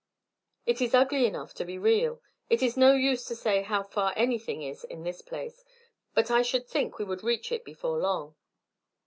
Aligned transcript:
"It 0.65 0.81
is 0.81 0.95
ugly 0.95 1.27
enough 1.27 1.53
to 1.53 1.63
be 1.63 1.77
real. 1.77 2.23
It 2.49 2.63
is 2.63 2.75
no 2.75 2.93
use 2.95 3.23
to 3.25 3.35
say 3.35 3.61
how 3.61 3.83
far 3.83 4.13
anything 4.15 4.63
is 4.63 4.83
in 4.83 5.03
this 5.03 5.21
place, 5.21 5.63
but 6.15 6.31
I 6.31 6.41
should 6.41 6.67
think 6.67 6.97
we 6.97 7.05
would 7.05 7.21
reach 7.23 7.51
it 7.51 7.63
before 7.63 7.99
long." 7.99 8.35